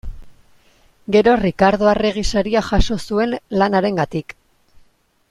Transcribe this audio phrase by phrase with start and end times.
[1.15, 4.35] Gero Rikardo Arregi Saria jaso zuen lan harengatik.